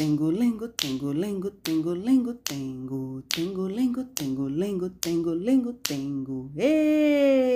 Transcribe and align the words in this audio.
Tengo, 0.00 0.30
lengo, 0.30 0.70
tengo, 0.70 1.12
lengo, 1.12 1.50
tengo, 1.50 1.94
lengo, 1.94 2.34
tengo. 2.36 3.22
Tengo, 3.28 3.68
lengo, 3.68 4.06
tengo, 4.06 4.48
lengo, 4.48 4.88
tengo, 4.92 5.34
lengo, 5.34 5.74
tengo. 5.74 6.50
Ei! 6.56 7.52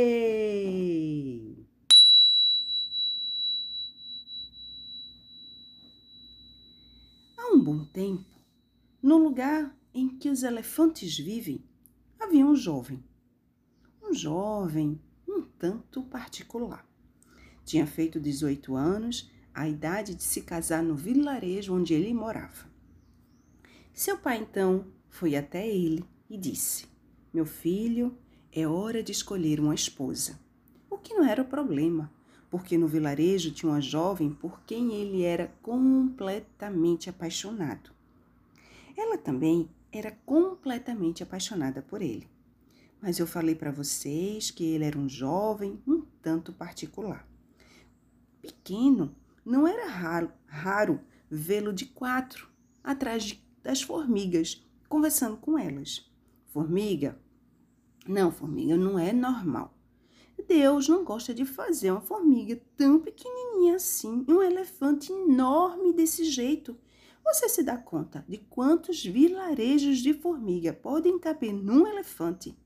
Há 7.38 7.54
um 7.54 7.64
bom 7.64 7.86
tempo, 7.86 8.26
no 9.02 9.16
lugar 9.16 9.74
em 9.94 10.06
que 10.06 10.28
os 10.28 10.42
elefantes 10.42 11.16
vivem, 11.16 11.64
havia 12.20 12.44
um 12.44 12.54
jovem. 12.54 13.02
Um 14.02 14.12
jovem 14.12 15.00
um 15.26 15.46
tanto 15.58 16.02
particular. 16.02 16.86
Tinha 17.64 17.86
feito 17.86 18.20
18 18.20 18.76
anos 18.76 19.32
a 19.54 19.68
idade 19.68 20.14
de 20.14 20.22
se 20.22 20.42
casar 20.42 20.82
no 20.82 20.96
vilarejo 20.96 21.74
onde 21.74 21.94
ele 21.94 22.12
morava. 22.12 22.66
Seu 23.92 24.18
pai 24.18 24.38
então 24.38 24.86
foi 25.08 25.36
até 25.36 25.68
ele 25.68 26.04
e 26.28 26.36
disse: 26.36 26.86
Meu 27.32 27.46
filho, 27.46 28.18
é 28.52 28.66
hora 28.66 29.02
de 29.02 29.12
escolher 29.12 29.60
uma 29.60 29.74
esposa. 29.74 30.40
O 30.90 30.98
que 30.98 31.14
não 31.14 31.24
era 31.24 31.42
o 31.42 31.46
problema, 31.46 32.12
porque 32.50 32.76
no 32.76 32.88
vilarejo 32.88 33.52
tinha 33.52 33.70
uma 33.70 33.80
jovem 33.80 34.30
por 34.30 34.60
quem 34.62 34.92
ele 34.92 35.22
era 35.22 35.52
completamente 35.62 37.08
apaixonado. 37.08 37.90
Ela 38.96 39.16
também 39.16 39.68
era 39.92 40.10
completamente 40.26 41.22
apaixonada 41.22 41.80
por 41.80 42.02
ele. 42.02 42.28
Mas 43.00 43.18
eu 43.18 43.26
falei 43.26 43.54
para 43.54 43.70
vocês 43.70 44.50
que 44.50 44.64
ele 44.64 44.84
era 44.84 44.98
um 44.98 45.08
jovem 45.08 45.80
um 45.86 46.02
tanto 46.22 46.52
particular. 46.52 47.28
Pequeno 48.40 49.14
não 49.44 49.66
era 49.66 49.88
raro, 49.88 50.32
raro 50.46 51.00
vê-lo 51.30 51.72
de 51.72 51.86
quatro, 51.86 52.48
atrás 52.82 53.24
de, 53.24 53.44
das 53.62 53.82
formigas, 53.82 54.64
conversando 54.88 55.36
com 55.36 55.58
elas. 55.58 56.10
Formiga? 56.46 57.20
Não, 58.06 58.30
formiga 58.30 58.76
não 58.76 58.98
é 58.98 59.12
normal. 59.12 59.76
Deus 60.46 60.88
não 60.88 61.04
gosta 61.04 61.32
de 61.32 61.44
fazer 61.44 61.90
uma 61.90 62.00
formiga 62.00 62.60
tão 62.76 63.00
pequenininha 63.00 63.76
assim, 63.76 64.24
um 64.28 64.42
elefante 64.42 65.10
enorme 65.12 65.92
desse 65.92 66.24
jeito. 66.24 66.76
Você 67.24 67.48
se 67.48 67.62
dá 67.62 67.78
conta 67.78 68.24
de 68.28 68.38
quantos 68.38 69.02
vilarejos 69.02 69.98
de 69.98 70.12
formiga 70.12 70.72
podem 70.72 71.18
caber 71.18 71.52
num 71.52 71.86
elefante? 71.86 72.56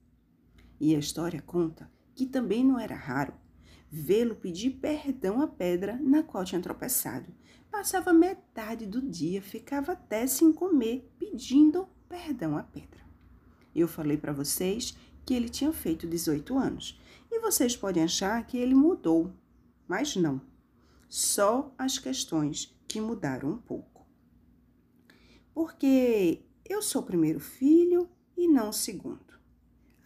E 0.81 0.95
a 0.95 0.99
história 0.99 1.41
conta 1.41 1.91
que 2.15 2.27
também 2.27 2.65
não 2.65 2.79
era 2.79 2.97
raro 2.97 3.33
vê-lo 3.91 4.35
pedir 4.35 4.71
perdão 4.71 5.41
à 5.41 5.47
pedra 5.47 5.99
na 6.03 6.23
qual 6.23 6.45
tinha 6.45 6.61
tropeçado. 6.61 7.33
Passava 7.71 8.13
metade 8.13 8.87
do 8.87 9.01
dia, 9.01 9.43
ficava 9.43 9.93
até 9.93 10.27
sem 10.27 10.53
comer, 10.53 11.11
pedindo 11.19 11.89
perdão 12.09 12.57
à 12.57 12.63
pedra. 12.63 13.01
Eu 13.75 13.87
falei 13.87 14.17
para 14.17 14.33
vocês 14.33 14.97
que 15.25 15.35
ele 15.35 15.49
tinha 15.49 15.73
feito 15.73 16.07
18 16.07 16.57
anos 16.57 16.99
e 17.31 17.39
vocês 17.41 17.77
podem 17.77 18.03
achar 18.03 18.47
que 18.47 18.57
ele 18.57 18.75
mudou, 18.75 19.33
mas 19.87 20.17
não. 20.17 20.41
Só 21.09 21.73
as 21.77 21.99
questões 21.99 22.75
que 22.87 23.01
mudaram 23.01 23.51
um 23.51 23.59
pouco. 23.59 24.07
Porque 25.53 26.43
eu 26.65 26.83
sou 26.83 27.03
o 27.03 27.07
primeiro 27.07 27.41
filho 27.41 28.09
e 28.37 28.49
não 28.49 28.71
o 28.71 28.73
segundo. 28.73 29.39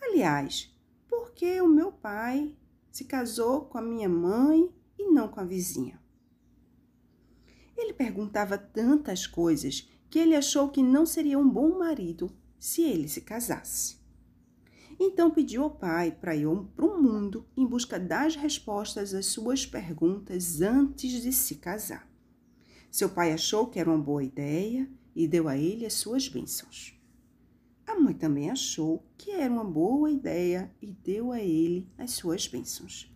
Aliás, 0.00 0.74
porque 1.08 1.60
o 1.60 1.68
meu 1.68 1.92
pai 1.92 2.56
se 2.92 3.04
casou 3.04 3.62
com 3.62 3.78
a 3.78 3.82
minha 3.82 4.08
mãe 4.08 4.70
e 4.98 5.10
não 5.10 5.26
com 5.26 5.40
a 5.40 5.44
vizinha. 5.44 5.98
Ele 7.76 7.94
perguntava 7.94 8.58
tantas 8.58 9.26
coisas 9.26 9.88
que 10.10 10.18
ele 10.18 10.36
achou 10.36 10.68
que 10.68 10.82
não 10.82 11.06
seria 11.06 11.38
um 11.38 11.48
bom 11.48 11.78
marido 11.78 12.30
se 12.58 12.82
ele 12.82 13.08
se 13.08 13.22
casasse. 13.22 13.96
Então 15.00 15.30
pediu 15.30 15.64
ao 15.64 15.70
pai 15.70 16.12
para 16.12 16.36
ir 16.36 16.46
para 16.76 16.84
o 16.84 17.02
mundo 17.02 17.44
em 17.56 17.66
busca 17.66 17.98
das 17.98 18.36
respostas 18.36 19.14
às 19.14 19.26
suas 19.26 19.64
perguntas 19.66 20.60
antes 20.60 21.22
de 21.22 21.32
se 21.32 21.56
casar. 21.56 22.06
Seu 22.90 23.08
pai 23.08 23.32
achou 23.32 23.66
que 23.66 23.80
era 23.80 23.90
uma 23.90 23.98
boa 23.98 24.22
ideia 24.22 24.88
e 25.16 25.26
deu 25.26 25.48
a 25.48 25.56
ele 25.56 25.86
as 25.86 25.94
suas 25.94 26.28
bênçãos. 26.28 27.01
A 27.86 27.98
mãe 27.98 28.14
também 28.14 28.50
achou 28.50 29.02
que 29.18 29.32
era 29.32 29.52
uma 29.52 29.64
boa 29.64 30.10
ideia 30.10 30.70
e 30.80 30.92
deu 30.92 31.32
a 31.32 31.40
ele 31.40 31.88
as 31.98 32.12
suas 32.12 32.46
bênçãos. 32.46 33.12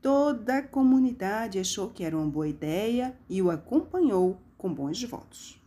Toda 0.00 0.58
a 0.58 0.62
comunidade 0.62 1.58
achou 1.58 1.88
que 1.88 2.04
era 2.04 2.16
uma 2.16 2.28
boa 2.28 2.46
ideia 2.46 3.18
e 3.28 3.40
o 3.40 3.50
acompanhou 3.50 4.38
com 4.58 4.72
bons 4.72 5.02
votos. 5.04 5.60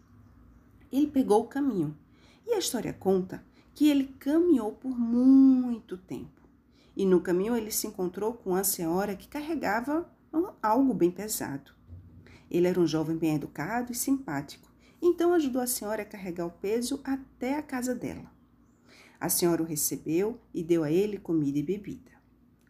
Ele 0.92 1.08
pegou 1.08 1.42
o 1.42 1.48
caminho 1.48 1.98
e 2.46 2.54
a 2.54 2.60
história 2.60 2.94
conta 2.94 3.44
que 3.74 3.90
ele 3.90 4.06
caminhou 4.20 4.72
por 4.72 4.98
muito 4.98 5.98
tempo. 5.98 6.42
E 6.96 7.06
no 7.06 7.22
caminho 7.22 7.56
ele 7.56 7.72
se 7.72 7.88
encontrou 7.88 8.34
com 8.34 8.52
uma 8.52 8.64
senhora 8.64 9.16
que 9.16 9.28
carregava 9.28 10.10
algo 10.62 10.94
bem 10.94 11.12
pesado. 11.12 11.72
Ele 12.50 12.68
era 12.68 12.80
um 12.80 12.88
jovem 12.88 13.18
bem 13.18 13.36
educado 13.36 13.92
e 13.92 13.96
simpático 13.96 14.67
então 15.02 15.34
ajudou 15.34 15.62
a 15.62 15.68
senhora 15.68 16.02
a 16.02 16.06
carregar 16.06 16.46
o 16.46 16.52
peso 16.52 17.00
até 17.04 17.58
a 17.58 17.62
casa 17.62 17.94
dela. 17.94 18.32
A 19.20 19.30
senhora 19.30 19.64
o 19.64 19.66
recebeu 19.66 20.40
e 20.54 20.64
deu 20.64 20.84
a 20.84 20.92
ele 20.92 21.18
comida 21.18 21.58
e 21.58 21.64
bebida. 21.64 22.12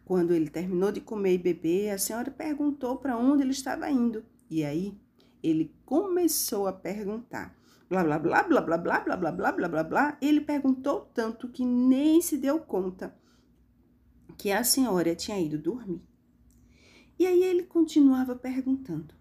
Quando 0.04 0.32
ele 0.32 0.48
terminou 0.48 0.90
de 0.90 1.00
comer 1.00 1.34
e 1.34 1.38
beber, 1.38 1.90
a 1.90 1.98
senhora 1.98 2.30
perguntou 2.30 2.96
para 2.96 3.16
onde 3.16 3.42
ele 3.42 3.50
estava 3.50 3.90
indo. 3.90 4.24
E 4.48 4.64
aí 4.64 4.98
ele 5.42 5.74
começou 5.84 6.66
a 6.66 6.72
perguntar. 6.72 7.54
Blá 7.88 8.02
blá 8.02 8.18
blá 8.18 8.42
blá 8.42 8.60
blá 8.60 8.78
blá 8.78 8.98
blá 8.98 9.16
blá 9.16 9.32
blá 9.32 9.52
blá 9.52 9.68
blá 9.68 9.84
blá. 9.84 10.18
Ele 10.20 10.40
perguntou 10.40 11.10
tanto 11.12 11.48
que 11.48 11.64
nem 11.64 12.20
se 12.22 12.38
deu 12.38 12.58
conta 12.58 13.14
que 14.38 14.50
a 14.50 14.64
senhora 14.64 15.14
tinha 15.14 15.38
ido 15.38 15.58
dormir. 15.58 16.02
E 17.18 17.26
aí 17.26 17.42
ele 17.42 17.64
continuava 17.64 18.36
perguntando 18.36 19.17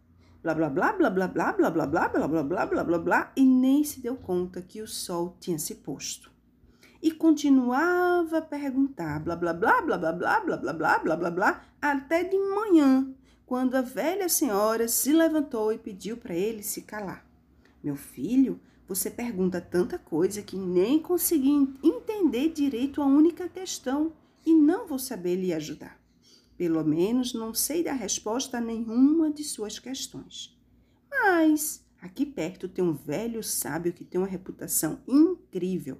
blá 0.53 0.69
blá 0.69 0.91
blá 0.93 1.09
blá 1.09 1.27
blá 1.27 1.51
blá 1.51 1.71
blá 1.71 1.71
blá 1.71 1.87
blá 1.87 2.07
blá 2.07 2.27
blá 2.27 2.43
blá 2.43 2.65
blá 2.65 2.83
blá 2.83 2.97
blá 2.99 3.31
e 3.35 3.45
nem 3.45 3.83
se 3.83 3.99
deu 3.99 4.15
conta 4.15 4.61
que 4.61 4.81
o 4.81 4.87
sol 4.87 5.35
tinha 5.39 5.57
se 5.57 5.75
posto. 5.75 6.31
E 7.01 7.11
continuava 7.11 8.39
a 8.39 8.41
perguntar 8.41 9.19
blá 9.19 9.35
blá 9.35 9.53
blá 9.53 9.81
blá 9.81 9.97
blá 9.97 10.13
blá 10.13 10.41
blá 10.41 10.57
blá 10.57 10.73
blá 10.73 10.99
blá 10.99 11.15
blá 11.15 11.31
blá 11.31 11.65
até 11.81 12.23
de 12.23 12.37
manhã, 12.37 13.07
quando 13.45 13.75
a 13.75 13.81
velha 13.81 14.27
senhora 14.27 14.87
se 14.87 15.13
levantou 15.13 15.71
e 15.71 15.77
pediu 15.77 16.17
para 16.17 16.35
ele 16.35 16.63
se 16.63 16.81
calar. 16.81 17.25
Meu 17.83 17.95
filho, 17.95 18.59
você 18.87 19.09
pergunta 19.09 19.59
tanta 19.59 19.99
coisa 19.99 20.41
que 20.41 20.55
nem 20.55 20.99
consegui 20.99 21.73
entender 21.83 22.49
direito 22.49 23.01
a 23.01 23.05
única 23.05 23.47
questão 23.49 24.13
e 24.45 24.53
não 24.53 24.87
vou 24.87 24.97
saber 24.97 25.35
lhe 25.35 25.53
ajudar. 25.53 25.99
Pelo 26.57 26.83
menos 26.83 27.33
não 27.33 27.53
sei 27.53 27.83
dar 27.83 27.93
resposta 27.93 28.57
a 28.57 28.61
nenhuma 28.61 29.31
de 29.31 29.43
suas 29.43 29.77
questões. 29.77 30.57
Mas 31.09 31.85
aqui 32.01 32.25
perto 32.25 32.67
tem 32.67 32.83
um 32.83 32.93
velho 32.93 33.43
sábio 33.43 33.93
que 33.93 34.03
tem 34.03 34.19
uma 34.19 34.27
reputação 34.27 34.99
incrível. 35.07 35.99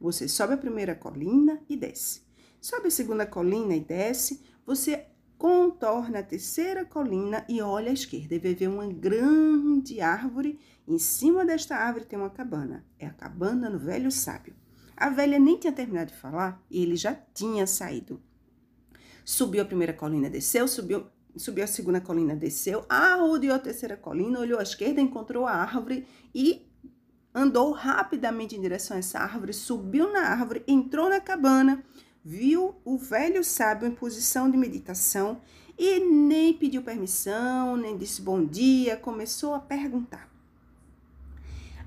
Você 0.00 0.26
sobe 0.26 0.54
a 0.54 0.58
primeira 0.58 0.96
colina 0.96 1.62
e 1.68 1.76
desce. 1.76 2.22
Sobe 2.60 2.88
a 2.88 2.90
segunda 2.90 3.24
colina 3.24 3.76
e 3.76 3.80
desce. 3.80 4.42
Você 4.66 5.06
contorna 5.38 6.18
a 6.18 6.22
terceira 6.22 6.84
colina 6.84 7.44
e 7.48 7.60
olha 7.60 7.90
à 7.90 7.94
esquerda 7.94 8.34
e 8.34 8.38
ver 8.38 8.68
uma 8.68 8.86
grande 8.86 10.00
árvore. 10.00 10.58
Em 10.86 10.98
cima 10.98 11.44
desta 11.44 11.76
árvore 11.76 12.04
tem 12.04 12.18
uma 12.18 12.30
cabana. 12.30 12.84
É 12.98 13.06
a 13.06 13.12
cabana 13.12 13.70
no 13.70 13.78
velho 13.78 14.10
sábio. 14.10 14.54
A 14.96 15.08
velha 15.08 15.38
nem 15.38 15.56
tinha 15.58 15.72
terminado 15.72 16.10
de 16.10 16.16
falar 16.16 16.60
e 16.68 16.82
ele 16.82 16.96
já 16.96 17.14
tinha 17.14 17.66
saído. 17.66 18.20
Subiu 19.24 19.62
a 19.62 19.64
primeira 19.64 19.92
colina, 19.92 20.28
desceu, 20.28 20.66
subiu, 20.66 21.06
subiu 21.36 21.64
a 21.64 21.66
segunda 21.66 22.00
colina, 22.00 22.34
desceu, 22.34 22.84
arrodeou 22.88 23.54
a 23.54 23.58
terceira 23.58 23.96
colina, 23.96 24.40
olhou 24.40 24.58
à 24.58 24.62
esquerda, 24.62 25.00
encontrou 25.00 25.46
a 25.46 25.52
árvore 25.52 26.06
e 26.34 26.66
andou 27.34 27.72
rapidamente 27.72 28.56
em 28.56 28.60
direção 28.60 28.96
a 28.96 29.00
essa 29.00 29.18
árvore, 29.18 29.52
subiu 29.52 30.12
na 30.12 30.20
árvore, 30.20 30.62
entrou 30.66 31.08
na 31.08 31.20
cabana, 31.20 31.84
viu 32.24 32.74
o 32.84 32.98
velho 32.98 33.42
sábio 33.42 33.88
em 33.88 33.94
posição 33.94 34.50
de 34.50 34.56
meditação 34.56 35.40
e 35.78 35.98
nem 36.00 36.52
pediu 36.52 36.82
permissão, 36.82 37.76
nem 37.76 37.96
disse 37.96 38.20
bom 38.20 38.44
dia, 38.44 38.96
começou 38.96 39.54
a 39.54 39.60
perguntar. 39.60 40.30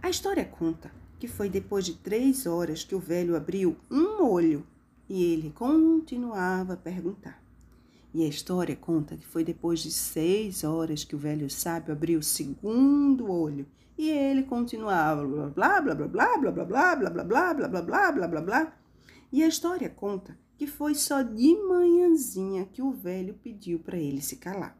A 0.01 0.09
história 0.09 0.45
conta 0.45 0.91
que 1.19 1.27
foi 1.27 1.49
depois 1.49 1.85
de 1.85 1.93
três 1.93 2.45
horas 2.45 2.83
que 2.83 2.95
o 2.95 2.99
velho 2.99 3.35
abriu 3.35 3.77
um 3.89 4.23
olho 4.23 4.65
e 5.09 5.23
ele 5.23 5.51
continuava 5.51 6.73
a 6.73 6.77
perguntar. 6.77 7.43
E 8.13 8.23
a 8.23 8.27
história 8.27 8.75
conta 8.75 9.17
que 9.17 9.25
foi 9.25 9.43
depois 9.43 9.81
de 9.81 9.91
seis 9.91 10.63
horas 10.63 11.03
que 11.03 11.15
o 11.15 11.19
velho 11.19 11.49
sábio 11.49 11.93
abriu 11.93 12.19
o 12.19 12.23
segundo 12.23 13.29
olho 13.29 13.67
e 13.97 14.09
ele 14.09 14.43
continuava 14.43 15.25
blá 15.25 15.81
blá 15.81 15.95
blá 15.95 16.07
blá 16.07 16.37
blá 16.37 16.51
blá 16.51 16.65
blá 16.65 16.65
blá 16.65 17.09
blá 17.09 17.23
blá 17.23 17.53
blá 17.53 17.67
blá 17.67 17.81
blá 17.81 18.11
blá 18.11 18.27
blá 18.27 18.41
blá. 18.41 18.77
E 19.31 19.43
a 19.43 19.47
história 19.47 19.89
conta 19.89 20.37
que 20.57 20.65
foi 20.65 20.95
só 20.95 21.21
de 21.21 21.57
manhãzinha 21.57 22.65
que 22.65 22.81
o 22.81 22.91
velho 22.91 23.33
pediu 23.33 23.79
para 23.79 23.97
ele 23.97 24.21
se 24.21 24.37
calar. 24.37 24.79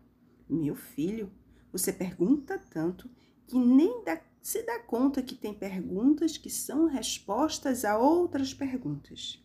Meu 0.50 0.76
filho, 0.76 1.30
você 1.72 1.92
pergunta 1.92 2.58
tanto 2.70 3.10
que 3.48 3.60
nem 3.60 4.04
dá, 4.06 4.22
se 4.42 4.64
dá 4.64 4.80
conta 4.80 5.22
que 5.22 5.36
tem 5.36 5.54
perguntas 5.54 6.38
que 6.38 6.50
são 6.50 6.86
respostas 6.86 7.84
a 7.84 7.98
outras 7.98 8.54
perguntas. 8.54 9.44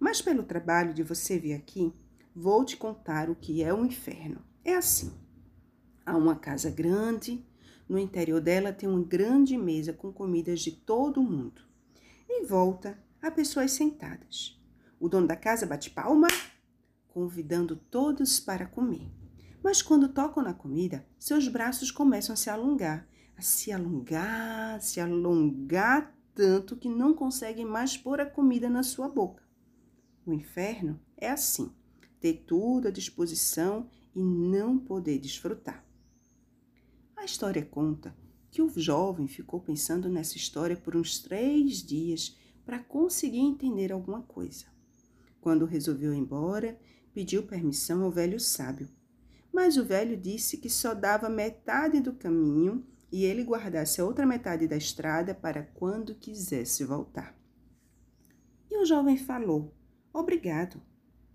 Mas 0.00 0.22
pelo 0.22 0.42
trabalho 0.42 0.94
de 0.94 1.02
você 1.02 1.38
vir 1.38 1.52
aqui, 1.52 1.92
vou 2.34 2.64
te 2.64 2.74
contar 2.74 3.28
o 3.28 3.36
que 3.36 3.62
é 3.62 3.72
o 3.72 3.84
inferno. 3.84 4.42
É 4.64 4.74
assim: 4.74 5.12
há 6.06 6.16
uma 6.16 6.34
casa 6.34 6.70
grande, 6.70 7.46
no 7.86 7.98
interior 7.98 8.40
dela 8.40 8.72
tem 8.72 8.88
uma 8.88 9.04
grande 9.04 9.58
mesa 9.58 9.92
com 9.92 10.10
comidas 10.10 10.60
de 10.60 10.72
todo 10.72 11.22
mundo. 11.22 11.60
Em 12.26 12.46
volta, 12.46 12.98
há 13.20 13.30
pessoas 13.30 13.72
sentadas. 13.72 14.58
O 14.98 15.06
dono 15.06 15.26
da 15.26 15.36
casa 15.36 15.66
bate 15.66 15.90
palma, 15.90 16.28
convidando 17.08 17.76
todos 17.76 18.40
para 18.40 18.66
comer. 18.66 19.06
Mas 19.62 19.82
quando 19.82 20.08
tocam 20.08 20.42
na 20.42 20.54
comida, 20.54 21.06
seus 21.18 21.46
braços 21.46 21.90
começam 21.90 22.32
a 22.32 22.36
se 22.36 22.48
alongar, 22.48 23.06
a 23.36 23.42
se 23.42 23.70
alongar, 23.70 24.76
a 24.76 24.80
se 24.80 24.98
alongar 24.98 26.14
tanto 26.34 26.76
que 26.76 26.88
não 26.88 27.12
conseguem 27.12 27.66
mais 27.66 27.98
pôr 27.98 28.18
a 28.18 28.24
comida 28.24 28.70
na 28.70 28.82
sua 28.82 29.08
boca. 29.08 29.49
O 30.30 30.32
inferno 30.32 31.00
é 31.16 31.28
assim: 31.28 31.72
ter 32.20 32.44
tudo 32.46 32.86
à 32.86 32.90
disposição 32.92 33.90
e 34.14 34.22
não 34.22 34.78
poder 34.78 35.18
desfrutar. 35.18 35.84
A 37.16 37.24
história 37.24 37.66
conta 37.66 38.16
que 38.48 38.62
o 38.62 38.70
jovem 38.78 39.26
ficou 39.26 39.60
pensando 39.60 40.08
nessa 40.08 40.36
história 40.36 40.76
por 40.76 40.94
uns 40.94 41.18
três 41.18 41.82
dias 41.82 42.38
para 42.64 42.78
conseguir 42.78 43.40
entender 43.40 43.90
alguma 43.90 44.22
coisa. 44.22 44.66
Quando 45.40 45.64
resolveu 45.64 46.14
ir 46.14 46.18
embora, 46.18 46.78
pediu 47.12 47.42
permissão 47.42 48.04
ao 48.04 48.10
velho 48.12 48.38
sábio. 48.38 48.88
Mas 49.52 49.76
o 49.76 49.84
velho 49.84 50.16
disse 50.16 50.58
que 50.58 50.70
só 50.70 50.94
dava 50.94 51.28
metade 51.28 51.98
do 51.98 52.12
caminho 52.12 52.86
e 53.10 53.24
ele 53.24 53.42
guardasse 53.42 54.00
a 54.00 54.04
outra 54.04 54.24
metade 54.24 54.68
da 54.68 54.76
estrada 54.76 55.34
para 55.34 55.64
quando 55.64 56.14
quisesse 56.14 56.84
voltar. 56.84 57.36
E 58.70 58.80
o 58.80 58.86
jovem 58.86 59.16
falou: 59.16 59.74
Obrigado. 60.12 60.80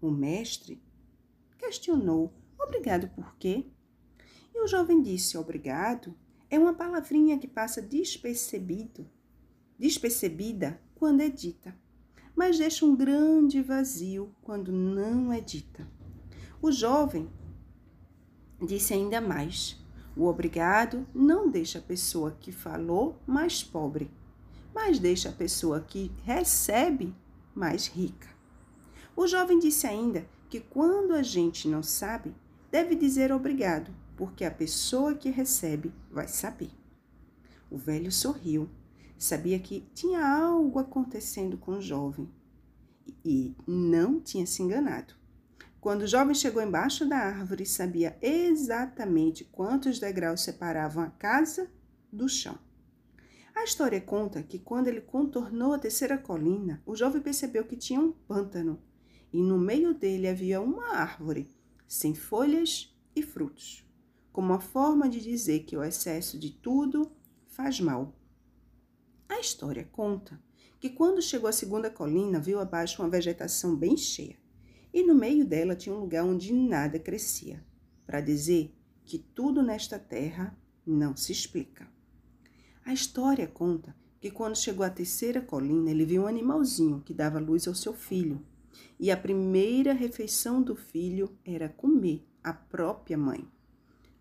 O 0.02 0.12
mestre 0.12 0.82
questionou: 1.58 2.34
Obrigado 2.60 3.08
por 3.10 3.36
quê? 3.38 3.66
E 4.54 4.64
o 4.64 4.68
jovem 4.68 5.02
disse: 5.02 5.38
Obrigado 5.38 6.16
é 6.50 6.60
uma 6.60 6.74
palavrinha 6.74 7.38
que 7.38 7.48
passa 7.48 7.82
despercebido, 7.82 9.10
despercebida 9.78 10.80
quando 10.96 11.22
é 11.22 11.30
dita, 11.30 11.76
mas 12.36 12.58
deixa 12.58 12.86
um 12.86 12.96
grande 12.96 13.62
vazio 13.62 14.34
quando 14.42 14.72
não 14.72 15.32
é 15.32 15.40
dita. 15.40 15.88
O 16.62 16.72
jovem 16.72 17.30
disse 18.62 18.94
ainda 18.94 19.22
mais: 19.22 19.82
O 20.16 20.26
obrigado 20.26 21.08
não 21.14 21.50
deixa 21.50 21.80
a 21.80 21.82
pessoa 21.82 22.32
que 22.40 22.52
falou 22.52 23.22
mais 23.26 23.64
pobre, 23.64 24.12
mas 24.74 25.00
deixa 25.00 25.30
a 25.30 25.34
pessoa 25.34 25.82
que 25.82 26.12
recebe 26.24 27.14
mais 27.54 27.88
rica. 27.88 28.35
O 29.16 29.28
jovem 29.28 29.58
disse 29.60 29.88
ainda 29.88 30.28
que 30.50 30.60
quando 30.60 31.14
a 31.14 31.24
gente 31.24 31.70
não 31.70 31.82
sabe, 31.82 32.36
deve 32.70 32.96
dizer 32.96 33.32
obrigado, 33.32 33.96
porque 34.18 34.44
a 34.44 34.52
pessoa 34.52 35.16
que 35.16 35.30
recebe 35.30 35.94
vai 36.12 36.28
saber. 36.28 36.72
O 37.72 37.78
velho 37.78 38.12
sorriu, 38.12 38.70
sabia 39.18 39.58
que 39.58 39.88
tinha 39.94 40.26
algo 40.26 40.80
acontecendo 40.80 41.58
com 41.58 41.78
o 41.78 41.82
jovem 41.82 42.30
e 43.24 43.56
não 43.66 44.20
tinha 44.20 44.46
se 44.46 44.62
enganado. 44.62 45.14
Quando 45.80 46.02
o 46.02 46.08
jovem 46.08 46.36
chegou 46.36 46.62
embaixo 46.62 47.08
da 47.08 47.18
árvore, 47.18 47.66
sabia 47.66 48.18
exatamente 48.22 49.46
quantos 49.46 50.00
degraus 50.00 50.42
separavam 50.42 51.04
a 51.04 51.10
casa 51.10 51.70
do 52.12 52.28
chão. 52.28 52.58
A 53.56 53.64
história 53.64 54.02
conta 54.02 54.44
que 54.44 54.60
quando 54.60 54.88
ele 54.88 55.00
contornou 55.00 55.74
a 55.74 55.80
terceira 55.80 56.18
colina, 56.18 56.82
o 56.86 56.96
jovem 56.96 57.22
percebeu 57.22 57.64
que 57.64 57.78
tinha 57.78 58.02
um 58.02 58.12
pântano 58.12 58.82
e 59.36 59.44
no 59.44 59.60
meio 59.60 59.94
dele 59.94 60.30
havia 60.30 60.62
uma 60.62 60.96
árvore, 60.96 61.54
sem 61.86 62.16
folhas 62.16 62.96
e 63.14 63.22
frutos, 63.22 63.86
como 64.32 64.48
uma 64.48 64.62
forma 64.62 65.10
de 65.10 65.20
dizer 65.20 65.66
que 65.66 65.76
o 65.76 65.84
excesso 65.84 66.40
de 66.40 66.52
tudo 66.52 67.12
faz 67.50 67.82
mal. 67.82 68.16
A 69.28 69.38
história 69.38 69.84
conta 69.92 70.42
que 70.80 70.90
quando 70.90 71.22
chegou 71.22 71.50
à 71.50 71.52
segunda 71.52 71.90
colina, 71.90 72.40
viu 72.40 72.62
abaixo 72.62 73.02
uma 73.02 73.10
vegetação 73.10 73.76
bem 73.76 73.98
cheia, 73.98 74.38
e 74.94 75.04
no 75.04 75.14
meio 75.14 75.46
dela 75.46 75.76
tinha 75.76 75.94
um 75.94 76.00
lugar 76.00 76.24
onde 76.24 76.54
nada 76.54 76.98
crescia, 76.98 77.62
para 78.08 78.22
dizer 78.22 78.74
que 79.04 79.20
tudo 79.20 79.62
nesta 79.62 80.00
terra 80.00 80.58
não 80.88 81.14
se 81.14 81.34
explica. 81.34 81.86
A 82.86 82.94
história 82.94 83.48
conta 83.48 83.94
que 84.22 84.32
quando 84.32 84.56
chegou 84.56 84.86
à 84.86 84.90
terceira 84.90 85.42
colina, 85.42 85.92
ele 85.92 86.06
viu 86.06 86.22
um 86.22 86.28
animalzinho 86.28 87.02
que 87.02 87.14
dava 87.14 87.38
luz 87.38 87.68
ao 87.68 87.76
seu 87.76 87.94
filho 87.94 88.42
e 89.00 89.12
a 89.12 89.18
primeira 89.18 89.94
refeição 89.94 90.62
do 90.62 90.76
filho 90.76 91.38
era 91.44 91.70
comer 91.70 92.26
a 92.44 92.54
própria 92.54 93.18
mãe. 93.18 93.48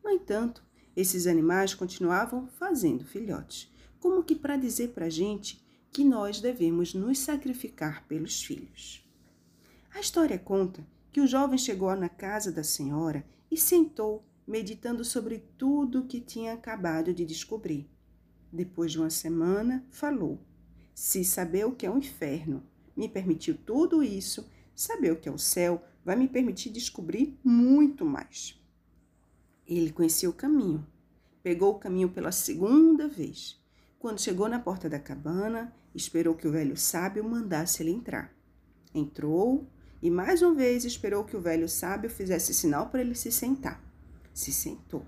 No 0.03 0.11
entanto, 0.11 0.65
esses 0.97 1.27
animais 1.27 1.75
continuavam 1.75 2.47
fazendo 2.47 3.05
filhotes, 3.05 3.73
como 4.01 4.23
que 4.23 4.35
para 4.35 4.57
dizer 4.57 4.91
para 4.91 5.07
a 5.07 5.11
gente 5.11 5.65
que 5.91 6.05
nós 6.05 6.41
devemos 6.41 6.93
nos 6.93 7.19
sacrificar 7.19 8.07
pelos 8.07 8.43
filhos. 8.43 9.09
A 9.95 10.01
história 10.01 10.39
conta 10.39 10.85
que 11.13 11.21
o 11.21 11.27
jovem 11.27 11.57
chegou 11.57 11.95
na 11.95 12.09
casa 12.09 12.51
da 12.51 12.65
senhora 12.65 13.25
e 13.51 13.57
sentou, 13.57 14.25
meditando 14.47 15.05
sobre 15.05 15.39
tudo 15.57 16.01
o 16.01 16.07
que 16.07 16.21
tinha 16.21 16.53
acabado 16.53 17.15
de 17.15 17.25
descobrir. 17.25 17.89
Depois 18.53 18.91
de 18.93 18.99
uma 18.99 19.11
semana, 19.11 19.87
falou: 19.91 20.41
Se 20.93 21.25
saber 21.25 21.65
o 21.65 21.73
que 21.73 21.87
é 21.87 21.91
um 21.91 21.99
inferno 21.99 22.63
me 22.97 23.09
permitiu 23.09 23.57
tudo 23.57 24.03
isso, 24.03 24.49
saber 24.75 25.13
o 25.13 25.17
que 25.17 25.29
é 25.29 25.33
o 25.33 25.39
céu 25.39 25.83
vai 26.05 26.17
me 26.17 26.29
permitir 26.29 26.71
descobrir 26.71 27.39
muito 27.43 28.05
mais. 28.05 28.61
Ele 29.67 29.91
conhecia 29.91 30.29
o 30.29 30.35
caminho, 30.35 30.87
pegou 31.43 31.73
o 31.73 31.79
caminho 31.79 32.11
pela 32.11 32.31
segunda 32.31 33.09
vez. 33.09 33.59
Quando 33.99 34.21
chegou 34.21 34.49
na 34.49 34.59
porta 34.59 34.89
da 34.89 34.99
cabana, 34.99 35.73
esperou 35.95 36.35
que 36.35 36.47
o 36.47 36.53
velho 36.53 36.77
sábio 36.77 37.25
mandasse 37.25 37.83
ele 37.83 37.91
entrar. 37.91 38.35
Entrou 38.95 39.67
e 40.03 40.11
mais 40.11 40.43
uma 40.43 40.55
vez 40.55 40.85
esperou 40.85 41.25
que 41.25 41.37
o 41.37 41.41
velho 41.41 41.69
sábio 41.69 42.11
fizesse 42.11 42.53
sinal 42.53 42.91
para 42.91 43.01
ele 43.01 43.15
se 43.15 43.33
sentar. 43.33 43.83
Se 44.35 44.53
sentou 44.53 45.07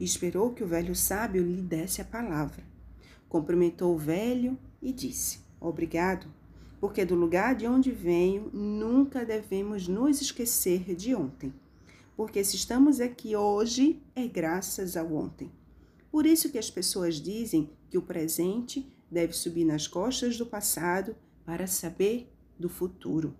e 0.00 0.04
esperou 0.04 0.52
que 0.52 0.64
o 0.64 0.66
velho 0.66 0.96
sábio 0.96 1.44
lhe 1.44 1.62
desse 1.62 2.00
a 2.00 2.04
palavra. 2.04 2.64
Cumprimentou 3.28 3.94
o 3.94 3.98
velho 3.98 4.58
e 4.82 4.92
disse: 4.92 5.38
Obrigado 5.60 6.26
porque 6.82 7.04
do 7.04 7.14
lugar 7.14 7.54
de 7.54 7.64
onde 7.64 7.92
venho 7.92 8.50
nunca 8.52 9.24
devemos 9.24 9.86
nos 9.86 10.20
esquecer 10.20 10.96
de 10.96 11.14
ontem. 11.14 11.54
Porque 12.16 12.42
se 12.42 12.56
estamos 12.56 12.98
aqui 12.98 13.36
hoje 13.36 14.02
é 14.16 14.26
graças 14.26 14.96
ao 14.96 15.14
ontem. 15.14 15.48
Por 16.10 16.26
isso 16.26 16.50
que 16.50 16.58
as 16.58 16.68
pessoas 16.68 17.20
dizem 17.20 17.70
que 17.88 17.96
o 17.96 18.02
presente 18.02 18.92
deve 19.08 19.32
subir 19.32 19.64
nas 19.64 19.86
costas 19.86 20.36
do 20.36 20.44
passado 20.44 21.14
para 21.44 21.68
saber 21.68 22.28
do 22.58 22.68
futuro. 22.68 23.32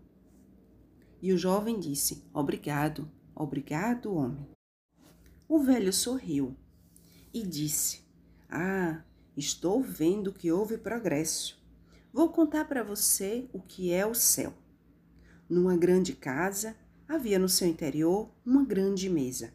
E 1.21 1.33
o 1.33 1.37
jovem 1.37 1.81
disse: 1.81 2.23
Obrigado, 2.33 3.11
obrigado, 3.35 4.15
homem. 4.15 4.47
O 5.49 5.59
velho 5.59 5.93
sorriu 5.93 6.55
e 7.35 7.45
disse: 7.45 8.05
Ah, 8.49 9.03
estou 9.37 9.83
vendo 9.83 10.33
que 10.33 10.53
houve 10.53 10.79
progresso. 10.79 11.61
Vou 12.13 12.29
contar 12.29 12.67
para 12.67 12.85
você 12.85 13.49
o 13.55 13.59
que 13.59 13.91
é 13.91 14.05
o 14.05 14.15
céu. 14.15 14.53
Numa 15.49 15.75
grande 15.79 16.13
casa, 16.13 16.77
havia 17.09 17.39
no 17.39 17.49
seu 17.49 17.67
interior 17.67 18.31
uma 18.45 18.63
grande 18.63 19.09
mesa, 19.09 19.55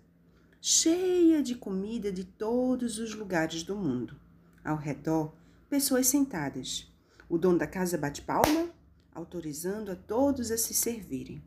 cheia 0.60 1.44
de 1.44 1.54
comida 1.54 2.12
de 2.12 2.24
todos 2.24 2.98
os 2.98 3.14
lugares 3.14 3.62
do 3.62 3.76
mundo. 3.76 4.20
Ao 4.66 4.76
redor, 4.76 5.36
pessoas 5.70 6.08
sentadas. 6.08 6.92
O 7.30 7.38
dono 7.38 7.60
da 7.60 7.68
casa 7.68 7.96
bate 7.96 8.24
palma, 8.24 8.72
autorizando 9.14 9.92
a 9.92 9.96
todos 9.96 10.50
a 10.50 10.58
se 10.58 10.74
servirem. 10.74 11.44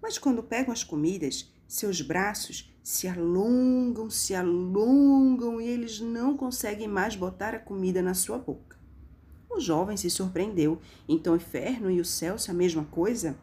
Mas 0.00 0.16
quando 0.16 0.42
pegam 0.42 0.72
as 0.72 0.82
comidas, 0.82 1.52
seus 1.66 2.00
braços 2.00 2.72
se 2.82 3.06
alongam, 3.06 4.08
se 4.08 4.34
alongam 4.34 5.60
e 5.60 5.66
eles 5.68 6.00
não 6.00 6.34
conseguem 6.38 6.88
mais 6.88 7.14
botar 7.14 7.54
a 7.54 7.58
comida 7.58 8.00
na 8.00 8.14
sua 8.14 8.38
boca. 8.38 8.77
O 9.50 9.60
jovem 9.60 9.96
se 9.96 10.10
surpreendeu. 10.10 10.80
Então 11.08 11.32
o 11.32 11.36
inferno 11.36 11.90
e 11.90 12.00
o 12.00 12.04
céu 12.04 12.38
são 12.38 12.54
a 12.54 12.58
mesma 12.58 12.84
coisa? 12.84 13.38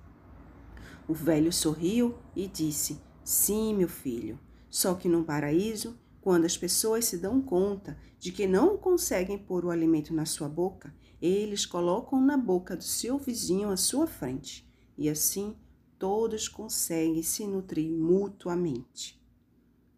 O 1.08 1.14
velho 1.14 1.52
sorriu 1.52 2.16
e 2.36 2.48
disse: 2.48 3.00
Sim, 3.24 3.76
meu 3.76 3.90
filho, 3.90 4.40
só 4.70 4.94
que 4.94 5.08
no 5.08 5.24
paraíso, 5.24 5.98
quando 6.22 6.46
as 6.46 6.58
pessoas 6.58 7.06
se 7.06 7.18
dão 7.18 7.42
conta 7.42 7.98
de 8.20 8.32
que 8.32 8.48
não 8.48 8.78
conseguem 8.78 9.38
pôr 9.38 9.66
o 9.66 9.70
alimento 9.70 10.14
na 10.14 10.26
sua 10.26 10.50
boca, 10.50 10.94
eles 11.22 11.66
colocam 11.66 12.20
na 12.20 12.36
boca 12.36 12.76
do 12.76 12.84
seu 12.84 13.18
vizinho 13.18 13.70
à 13.70 13.78
sua 13.78 14.08
frente, 14.08 14.68
e 14.98 15.10
assim 15.10 15.56
todos 16.00 16.48
conseguem 16.48 17.22
se 17.22 17.46
nutrir 17.46 17.92
mutuamente. 17.92 19.22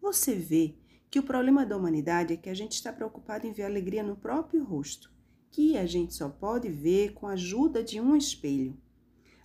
Você 0.00 0.34
vê 0.34 0.74
que 1.10 1.18
o 1.18 1.22
problema 1.22 1.64
da 1.64 1.76
humanidade 1.76 2.34
é 2.34 2.36
que 2.36 2.50
a 2.50 2.54
gente 2.54 2.72
está 2.72 2.92
preocupado 2.92 3.46
em 3.46 3.52
ver 3.52 3.64
alegria 3.64 4.02
no 4.02 4.16
próprio 4.16 4.62
rosto, 4.62 5.10
que 5.58 5.76
a 5.76 5.84
gente 5.84 6.14
só 6.14 6.28
pode 6.28 6.70
ver 6.70 7.14
com 7.14 7.26
a 7.26 7.32
ajuda 7.32 7.82
de 7.82 8.00
um 8.00 8.14
espelho. 8.14 8.78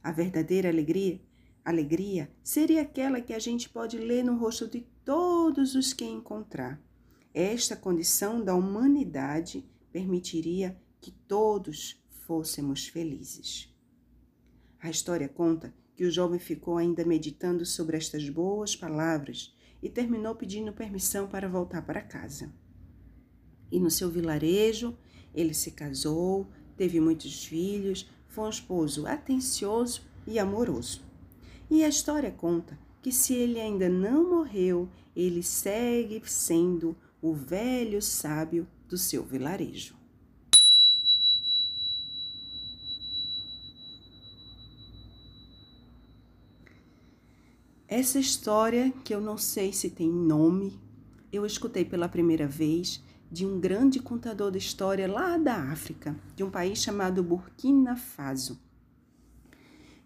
A 0.03 0.11
verdadeira 0.11 0.69
alegria, 0.69 1.19
alegria 1.65 2.31
seria 2.43 2.83
aquela 2.83 3.19
que 3.19 3.33
a 3.33 3.39
gente 3.39 3.67
pode 3.67 3.97
ler 3.97 4.23
no 4.23 4.37
rosto 4.37 4.67
de 4.67 4.81
todos 5.03 5.73
os 5.73 5.91
que 5.91 6.05
encontrar. 6.05 6.79
Esta 7.33 7.75
condição 7.75 8.45
da 8.45 8.53
humanidade 8.53 9.67
permitiria 9.91 10.79
que 11.01 11.09
todos 11.09 11.99
fôssemos 12.27 12.87
felizes. 12.87 13.73
A 14.79 14.91
história 14.91 15.27
conta 15.27 15.73
que 15.95 16.05
o 16.05 16.11
jovem 16.11 16.37
ficou 16.37 16.77
ainda 16.77 17.03
meditando 17.03 17.65
sobre 17.65 17.97
estas 17.97 18.29
boas 18.29 18.75
palavras 18.75 19.51
e 19.81 19.89
terminou 19.89 20.35
pedindo 20.35 20.71
permissão 20.73 21.27
para 21.27 21.49
voltar 21.49 21.81
para 21.81 22.03
casa. 22.03 22.53
E 23.71 23.79
no 23.79 23.89
seu 23.89 24.11
vilarejo, 24.11 24.95
ele 25.33 25.53
se 25.53 25.71
casou, 25.71 26.47
teve 26.77 26.99
muitos 26.99 27.45
filhos, 27.45 28.09
foi 28.27 28.45
um 28.45 28.49
esposo 28.49 29.05
atencioso 29.05 30.01
e 30.27 30.39
amoroso. 30.39 31.01
E 31.69 31.83
a 31.83 31.89
história 31.89 32.31
conta 32.31 32.77
que 33.01 33.11
se 33.11 33.33
ele 33.33 33.59
ainda 33.59 33.89
não 33.89 34.29
morreu, 34.29 34.89
ele 35.15 35.43
segue 35.43 36.21
sendo 36.25 36.95
o 37.21 37.33
velho 37.33 38.01
sábio 38.01 38.67
do 38.89 38.97
seu 38.97 39.23
vilarejo. 39.23 39.95
Essa 47.87 48.19
história, 48.19 48.91
que 49.03 49.13
eu 49.13 49.21
não 49.21 49.37
sei 49.37 49.71
se 49.71 49.89
tem 49.89 50.09
nome, 50.09 50.79
eu 51.31 51.45
escutei 51.45 51.85
pela 51.85 52.09
primeira 52.09 52.47
vez 52.47 52.99
de 53.33 53.47
um 53.47 53.59
grande 53.59 53.99
contador 53.99 54.51
de 54.51 54.59
história 54.59 55.11
lá 55.11 55.37
da 55.37 55.55
África, 55.55 56.15
de 56.35 56.43
um 56.43 56.51
país 56.51 56.77
chamado 56.77 57.23
Burkina 57.23 57.95
Faso. 57.95 58.61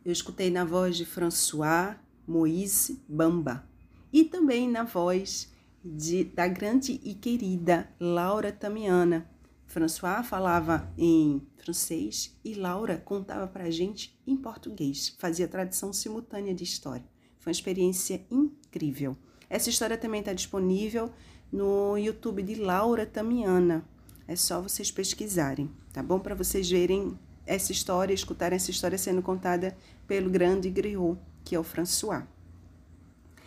Eu 0.06 0.14
escutei 0.14 0.50
na 0.50 0.64
voz 0.64 0.96
de 0.96 1.04
François 1.04 1.98
Moïse 2.26 3.04
Bamba 3.06 3.68
e 4.14 4.24
também 4.24 4.70
na 4.70 4.84
voz 4.84 5.54
de, 5.84 6.24
da 6.24 6.48
grande 6.48 7.02
e 7.04 7.14
querida 7.14 7.94
Laura 8.00 8.50
Tamiana. 8.50 9.30
François 9.66 10.26
falava 10.26 10.90
em 10.98 11.46
francês 11.58 12.34
e 12.46 12.54
Laura 12.54 12.96
contava 12.96 13.46
para 13.46 13.66
a 13.66 13.70
gente 13.70 14.18
em 14.26 14.38
português, 14.38 15.14
fazia 15.20 15.50
tradução 15.50 15.92
simultânea 15.92 16.56
de 16.56 16.64
história. 16.64 17.06
Foi 17.40 17.50
uma 17.50 17.58
experiência 17.58 18.26
incrível. 18.32 19.18
Essa 19.50 19.70
história 19.70 19.98
também 19.98 20.22
está 20.22 20.32
disponível 20.32 21.12
no 21.52 21.98
YouTube 21.98 22.44
de 22.44 22.56
Laura 22.56 23.06
Tamiana. 23.06 23.84
É 24.28 24.36
só 24.36 24.62
vocês 24.62 24.92
pesquisarem, 24.92 25.70
tá 25.94 26.04
bom? 26.04 26.20
Para 26.20 26.36
vocês 26.36 26.70
verem 26.70 27.18
essa 27.46 27.72
história, 27.72 28.14
escutarem 28.14 28.58
essa 28.58 28.72
história 28.72 28.98
sendo 28.98 29.22
contada 29.22 29.76
pelo 30.06 30.30
grande 30.30 30.70
griot, 30.70 31.18
que 31.44 31.56
é 31.56 31.60
o 31.60 31.64
François. 31.64 32.24